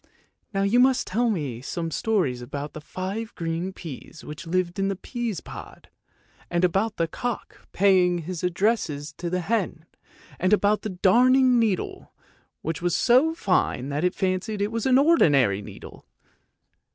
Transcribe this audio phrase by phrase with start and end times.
[0.55, 4.89] "Now you must tell me some stories about' The five green peas which lived in
[4.89, 5.89] a peaspod,'
[6.49, 9.85] and about the' Cock paying his addresses to the hen,'
[10.39, 12.13] and about the' Darning needle'
[12.63, 16.07] which was so fine that it fancied it was an ordinary needle